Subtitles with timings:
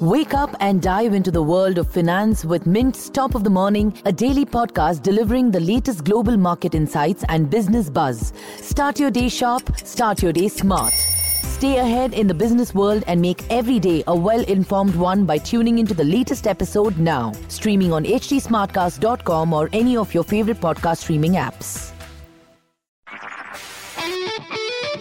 [0.00, 3.96] Wake up and dive into the world of finance with Mint's Top of the Morning,
[4.04, 8.32] a daily podcast delivering the latest global market insights and business buzz.
[8.56, 10.92] Start your day sharp, start your day smart.
[10.92, 15.38] Stay ahead in the business world and make every day a well informed one by
[15.38, 17.32] tuning into the latest episode now.
[17.48, 21.92] Streaming on htsmartcast.com or any of your favorite podcast streaming apps.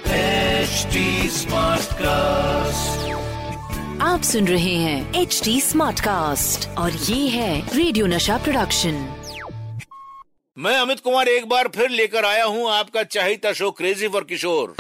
[0.06, 3.23] HD Smartcast.
[4.14, 8.92] आप सुन रहे हैं H D smart cast और ये है radio Nasha production
[10.58, 14.76] मैं अमित कुमार एक बार फिर लेकर आया हूँ आपका चाहिता शो क्रेजी फॉर किशोर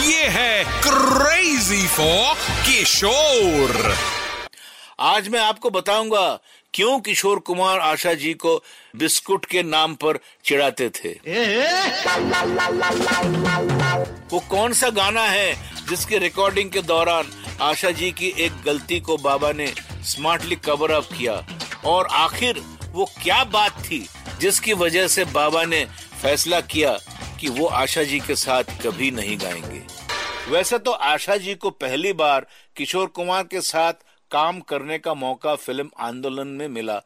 [0.00, 2.34] ये है क्रेजी फॉर
[2.66, 3.94] किशोर
[5.00, 6.26] आज मैं आपको बताऊँगा
[6.74, 8.62] क्यों किशोर कुमार आशा जी को
[8.96, 11.08] बिस्कुट के नाम पर चिढ़ाते थे।
[14.32, 15.73] वो कौन सा गाना है?
[15.88, 19.66] जिसके रिकॉर्डिंग के दौरान आशा जी की एक गलती को बाबा ने
[20.04, 21.46] स्मार्टली कवर अप किया।
[21.84, 22.60] और आखिर
[22.92, 24.06] वो क्या बात थी
[24.40, 25.84] जिसकी वजह से बाबा ने
[26.22, 26.98] फैसला किया
[27.40, 29.82] कि वो आशा जी के साथ कभी नहीं गाएँगे।
[30.50, 33.92] वैसे तो आशा जी को पहली बार किशोर कुमार के साथ
[34.30, 37.02] काम करने का मौका फ़िल्म आंदोलन में मिला।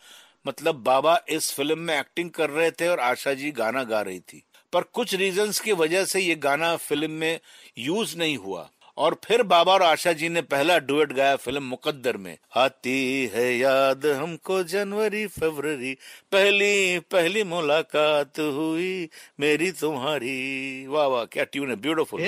[0.47, 4.20] मतलब बाबा इस फ़िल्म में एक्टिंग कर रहे थे और आशा जी गाना गा रही
[4.20, 7.38] थी। पर कुछ रीजंस की वजह से ये गाना फ़िल्म में
[7.78, 12.16] यूज़ नहीं हुआ। और फिर बाबा और आशा जी ने पहला डुएट गाया फ़िल्म मुकद्दर
[12.16, 15.92] में। आती है याद हमको जनवरी फरवरी
[16.33, 19.08] पहली पहली मुलाकात हुई
[19.41, 22.20] मेरी तुम्हारी। वाह वाह क्या ट्यून है ब्यूटीफुल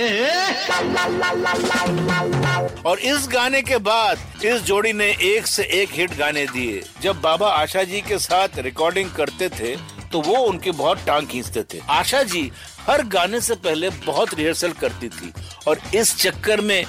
[2.87, 7.21] और इस गाने के बाद इस जोड़ी ने एक से एक हिट गाने दिए। जब
[7.21, 9.77] बाबा आशा जी के साथ रिकॉर्डिंग करते थे
[10.13, 14.73] तो वो उनकी बहुत टांग खींचते थे। आशा जी हर गाने से पहले बहुत रिहर्सल
[14.73, 15.33] करती थी
[15.69, 16.85] और इस चक्कर में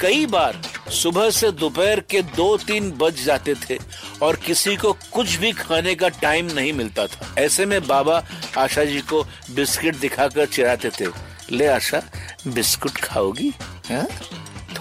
[0.00, 0.60] कई बार
[0.92, 3.78] सुबह से दोपहर के दो तीन बज जाते थे
[4.22, 8.22] और किसी को कुछ भी खाने का टाइम नहीं मिलता था। ऐसे में बाबा
[8.58, 11.06] आशा जी को बिस्किट दिखाकर चिराते थे,
[11.50, 12.02] ले आशा,
[12.46, 13.52] बिस्कुट खाओगी?
[13.90, 14.06] हाँ?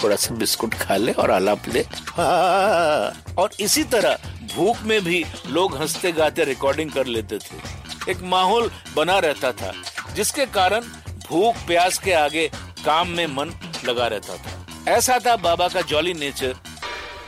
[0.04, 4.18] थोड़ा सा बिस्कुट खा ले और आलाप ले। हाँ। और इसी तरह
[4.56, 9.74] भूख में भी लोग हँसते गाते रिकॉर्डिंग कर लेते थे। एक माहौल बना रहता था,
[10.16, 10.82] जिसके कारण
[11.28, 12.48] भूख प्यास के आगे
[12.86, 13.52] काम में मन
[13.86, 16.56] लगा रहता था। ऐसा था बाबा का जॉली नेचर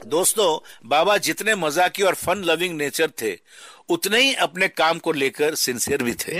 [0.01, 0.57] दोस्तों,
[0.89, 3.31] बाबा जितने मजाकी और फन लविंग नेचर थे,
[3.89, 6.39] उतने ही अपने काम को लेकर सिंसियर भी थे।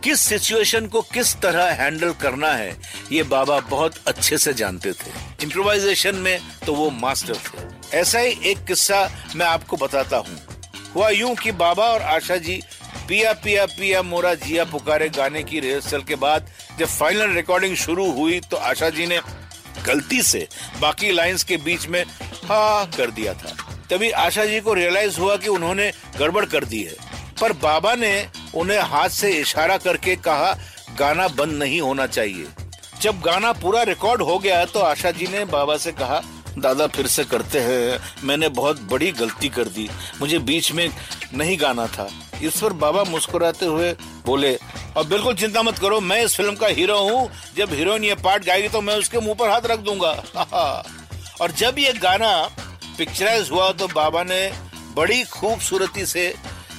[0.00, 2.76] किस सिचुएशन को किस तरह हैंडल करना है,
[3.12, 5.10] ये बाबा बहुत अच्छे से जानते थे।
[5.42, 10.38] इम्प्रोवाइजेशन में तो वो मास्टर थे। ऐसा ही एक किस्सा मैं आपको बताता हूँ।
[10.94, 12.60] हुआ यूँ कि बाबा और आशा जी
[13.08, 18.10] पिया पिया पिया मोरा जिया पुकारे गाने की रिहर्सल के बाद जब फाइनल रिकॉर्डिंग शुरू
[18.12, 19.18] हुई तो आशा जी ने
[19.86, 20.46] गलती से
[20.80, 22.02] बाकी लाइंस के बीच में
[22.44, 23.56] हा कर दिया था।
[23.90, 26.96] तभी आशा जी को रियलाइज़ हुआ कि उन्होंने गड़बड़ कर दी है।
[27.40, 30.52] पर बाबा ने उन्हें हाथ से इशारा करके कहा,
[30.98, 32.46] गाना बंद नहीं होना चाहिए।
[33.02, 36.20] जब गाना पूरा रिकॉर्ड हो गया तो आशा जी ने बाबा से कहा,
[36.58, 39.88] दादा फिर से करते हैं। मैंने बहुत बड़ी गलती कर दी।
[40.20, 40.88] मुझे बीच में
[41.34, 42.08] नहीं गाना था।
[42.42, 43.92] इस पर बाबा मुस्कुराते हुए
[44.26, 44.58] बोले
[44.96, 48.44] और बिल्कुल चिंता मत करो, मैं इस फ़िल्म का हीरो हूँ। जब हीरोइन ये पार्ट
[48.44, 50.12] गाएगी तो मैं उसके मुँह पर हाथ रख दूँगा।
[51.40, 52.32] और जब ये गाना
[52.98, 54.50] पिक्चराइज हुआ तो बाबा ने
[54.96, 56.32] बड़ी खूबसूरती से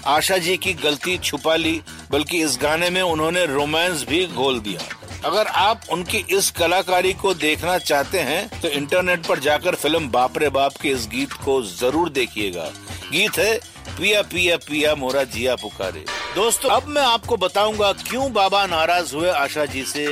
[0.08, 4.80] आशा जी की गलती छुपा ली, बल्कि इस गाने में उन्होंने रोमांस भी घोल दिया।
[5.26, 10.38] अगर आप उनकी इस कलाकारी को देखना चाहते हैं तो इंटरनेट पर जाकर फ़िल्म बाप
[10.38, 12.72] रे बाप के इस गीत को ज़रूर देखिएगा।
[13.12, 13.54] गीत है,
[13.90, 16.06] पिया पिया पिया मोरा जिया पुकारे।
[16.36, 20.06] दोस्तों, अब मैं आपको बताऊँगा क्यों बाबा नाराज़ हुए आशा जी से।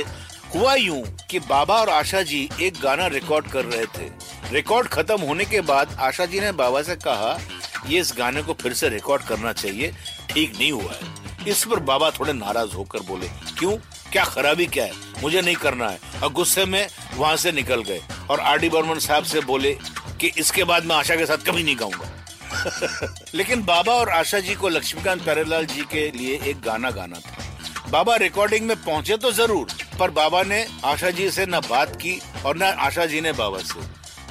[0.54, 4.10] हुआ यूँ कि बाबा और आशा जी एक गाना रिकॉर्ड कर रहे थे।
[4.52, 7.38] रिकॉर्ड खत्म होने के बाद आशा जी ने बाबा से कहा,
[7.86, 9.94] ये इस गाने को फिर से रिकॉर्ड करना चाहिए।
[10.30, 13.76] ठीक नहीं हुआ है। इस पर बाबा थोड़े नाराज़ होकर बोले, क्यों?
[14.12, 14.92] क्या खराबी क्या है?
[15.22, 18.00] मुझे नहीं करना है। और गुस्से में वहाँ से निकल गए।
[18.30, 19.78] और आर डी बर्मन साहब से बोले
[20.20, 22.09] कि इसके बाद मैं आशा के साथ कभी नहीं गाऊँगा।
[23.34, 27.90] लेकिन बाबा और आशा जी को लक्ष्मीकांत प्यारेलाल जी के लिए एक गाना गाना था।
[27.90, 29.66] बाबा रिकॉर्डिंग में पहुँचे तो ज़रूर,
[29.98, 33.58] पर बाबा ने आशा जी से न बात की और न आशा जी ने बाबा
[33.58, 33.80] से,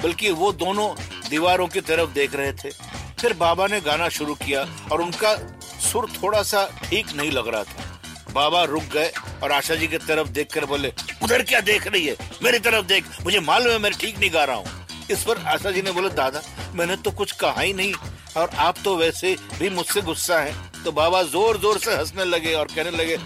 [0.02, 0.94] बल्कि वो दोनों
[1.30, 2.70] दीवारों की तरफ़ देख रहे थे।
[3.20, 5.34] फिर बाबा ने गाना शुरू किया और उनका
[5.82, 9.10] सुर थोड़ा सा ठीक नहीं लग रहा था। बाबा रुक गए
[9.42, 12.16] और आशा जी की तरफ़ देखकर बोले, उधर क्या देख रही है?
[12.42, 14.66] मेरी तरफ़ देख, मुझे मालूम है मैं ठीक नहीं गा रहा हूँ।
[15.10, 16.42] इस पर आशा जी ने बोले, दादा
[16.74, 17.94] मैंने तो कुछ कहा ही नहीं।
[18.36, 22.52] और आप तो वैसे भी मुझसे गुस्सा है। तो बाबा ज़ोर ज़ोर से हंसने लगे
[22.54, 23.16] और कहने लगे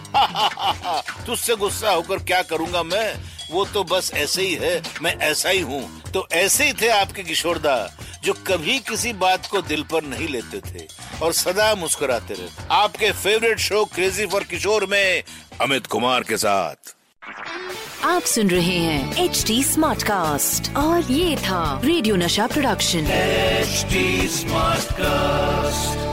[1.26, 3.14] तुझसे गुस्सा होकर क्या करूँगा मैं?
[3.50, 7.22] वो तो बस ऐसे ही है, मैं ऐसा ही हूँ। तो ऐसे ही थे आपके
[7.22, 7.76] किशोरदा,
[8.24, 10.86] जो कभी किसी बात को दिल पर नहीं लेते थे
[11.22, 15.22] और सदा मुस्कुराते रहते। आपके favourite show crazy for Kishore में
[15.60, 16.94] अमित कुमार के साथ।
[18.05, 23.07] आप सुन रहे हैं एच डी स्मार्ट कास्ट और ये था radio Nasha production
[23.69, 24.01] HD
[24.35, 26.05] Smartcast.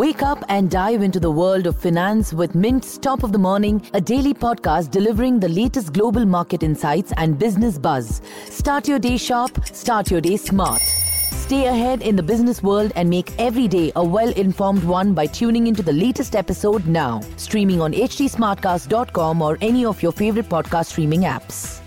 [0.00, 3.82] Wake up and dive into the world of finance with Mint's Top of the Morning,
[3.92, 8.20] a daily podcast delivering the latest global market insights and business buzz.
[8.46, 10.97] Start your day sharp, start your day smart.
[11.31, 15.25] Stay ahead in the business world and make every day a well informed one by
[15.25, 17.21] tuning into the latest episode now.
[17.37, 21.78] Streaming on hdsmartcast.com or any of your favorite podcast streaming apps.